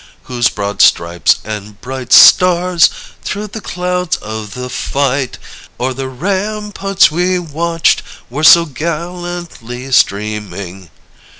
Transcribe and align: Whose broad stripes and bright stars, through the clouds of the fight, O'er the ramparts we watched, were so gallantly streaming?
Whose 0.23 0.49
broad 0.49 0.81
stripes 0.81 1.35
and 1.45 1.79
bright 1.79 2.11
stars, 2.11 2.89
through 3.23 3.45
the 3.49 3.61
clouds 3.61 4.15
of 4.17 4.55
the 4.55 4.67
fight, 4.67 5.37
O'er 5.79 5.93
the 5.93 6.09
ramparts 6.09 7.11
we 7.11 7.37
watched, 7.37 8.01
were 8.27 8.43
so 8.43 8.65
gallantly 8.65 9.91
streaming? 9.91 10.89